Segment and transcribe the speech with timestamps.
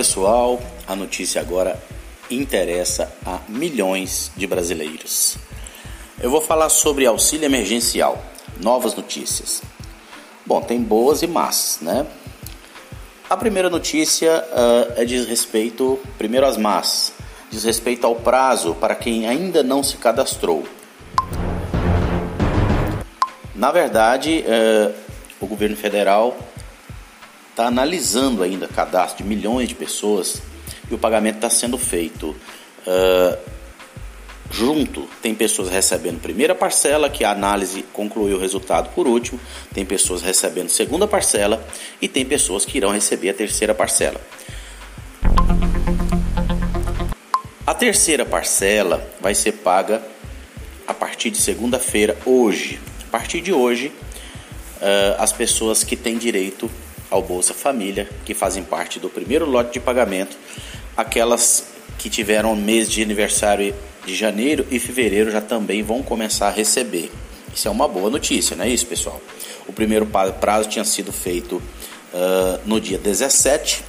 [0.00, 0.58] pessoal,
[0.88, 1.78] a notícia agora
[2.30, 5.36] interessa a milhões de brasileiros.
[6.18, 8.18] Eu vou falar sobre auxílio emergencial,
[8.62, 9.60] novas notícias.
[10.46, 12.06] Bom, tem boas e más, né?
[13.28, 17.12] A primeira notícia uh, é diz respeito, primeiro às más,
[17.50, 20.64] diz respeito ao prazo para quem ainda não se cadastrou.
[23.54, 24.94] Na verdade, uh,
[25.38, 26.38] o governo federal
[27.60, 30.40] está analisando ainda cadastro de milhões de pessoas
[30.90, 32.34] e o pagamento está sendo feito
[32.86, 33.38] uh,
[34.50, 35.06] junto.
[35.20, 39.38] Tem pessoas recebendo primeira parcela, que a análise concluiu o resultado por último,
[39.74, 41.62] tem pessoas recebendo segunda parcela
[42.00, 44.18] e tem pessoas que irão receber a terceira parcela.
[47.66, 50.02] A terceira parcela vai ser paga
[50.86, 52.80] a partir de segunda-feira, hoje.
[53.06, 56.70] A partir de hoje, uh, as pessoas que têm direito
[57.10, 60.36] ao Bolsa Família, que fazem parte do primeiro lote de pagamento,
[60.96, 61.64] aquelas
[61.98, 63.74] que tiveram mês de aniversário
[64.06, 67.10] de janeiro e fevereiro já também vão começar a receber.
[67.54, 69.20] Isso é uma boa notícia, não é isso, pessoal?
[69.66, 70.06] O primeiro
[70.40, 73.84] prazo tinha sido feito uh, no dia 17,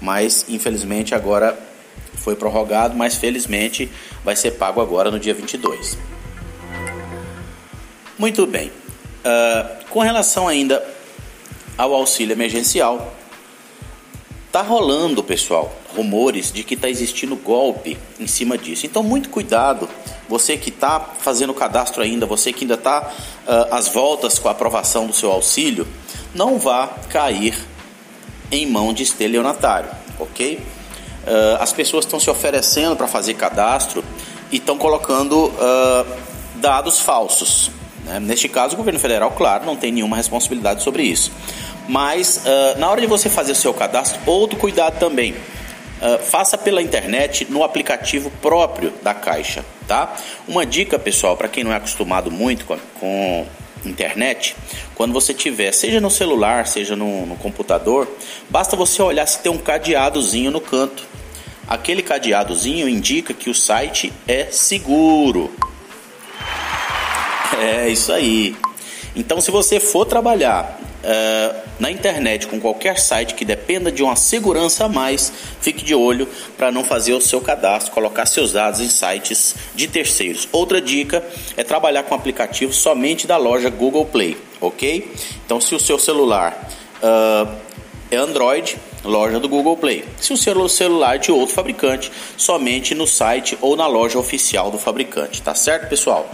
[0.00, 1.58] mas infelizmente agora
[2.16, 3.90] foi prorrogado, mas felizmente
[4.24, 5.98] vai ser pago agora no dia 22.
[8.18, 8.68] Muito bem.
[8.68, 10.82] Uh, com relação ainda
[11.76, 13.14] ao auxílio emergencial.
[14.50, 18.84] Tá rolando, pessoal, rumores de que está existindo golpe em cima disso.
[18.84, 19.88] Então, muito cuidado,
[20.28, 23.10] você que está fazendo cadastro ainda, você que ainda está
[23.46, 25.88] uh, às voltas com a aprovação do seu auxílio,
[26.34, 27.54] não vá cair
[28.50, 30.56] em mão de estelionatário, ok?
[30.56, 34.04] Uh, as pessoas estão se oferecendo para fazer cadastro
[34.50, 36.06] e estão colocando uh,
[36.56, 37.70] dados falsos.
[38.04, 38.20] Né?
[38.20, 41.32] Neste caso, o governo federal, claro, não tem nenhuma responsabilidade sobre isso.
[41.88, 45.32] Mas uh, na hora de você fazer o seu cadastro, outro cuidado também.
[45.32, 50.16] Uh, faça pela internet no aplicativo próprio da Caixa, tá?
[50.48, 53.46] Uma dica, pessoal, para quem não é acostumado muito com, com
[53.84, 54.56] internet,
[54.96, 58.08] quando você tiver, seja no celular, seja no, no, computador,
[58.50, 61.04] basta você olhar se tem um cadeadozinho no canto.
[61.68, 65.52] Aquele cadeadozinho indica que o site é seguro.
[67.92, 68.56] Isso aí.
[69.14, 74.16] Então, se você for trabalhar uh, na internet com qualquer site que dependa de uma
[74.16, 75.30] segurança a mais,
[75.60, 76.26] fique de olho
[76.56, 80.48] para não fazer o seu cadastro, colocar seus dados em sites de terceiros.
[80.50, 81.22] Outra dica
[81.56, 85.12] é trabalhar com aplicativo somente da loja Google Play, ok?
[85.44, 86.70] Então, se o seu celular
[87.02, 87.54] uh,
[88.10, 90.04] é Android, loja do Google Play.
[90.18, 94.70] Se o seu celular é de outro fabricante, somente no site ou na loja oficial
[94.70, 96.30] do fabricante, tá certo, pessoal?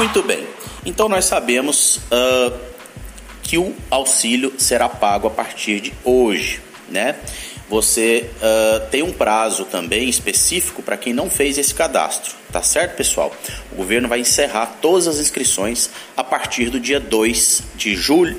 [0.00, 0.46] Muito bem.
[0.86, 2.58] Então nós sabemos uh,
[3.42, 7.16] que o auxílio será pago a partir de hoje, né?
[7.68, 12.96] Você uh, tem um prazo também específico para quem não fez esse cadastro, tá certo,
[12.96, 13.30] pessoal?
[13.72, 18.38] O governo vai encerrar todas as inscrições a partir do dia 2 de julho.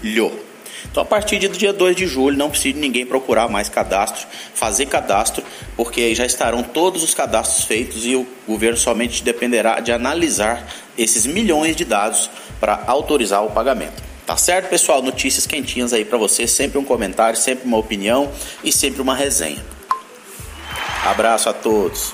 [0.89, 4.85] Então, a partir do dia 2 de julho, não precisa ninguém procurar mais cadastro, fazer
[4.87, 5.43] cadastro,
[5.75, 11.25] porque já estarão todos os cadastros feitos e o governo somente dependerá de analisar esses
[11.25, 14.01] milhões de dados para autorizar o pagamento.
[14.25, 15.01] Tá certo, pessoal?
[15.01, 18.31] Notícias quentinhas aí para você, sempre um comentário, sempre uma opinião
[18.63, 19.63] e sempre uma resenha.
[21.03, 22.13] Abraço a todos.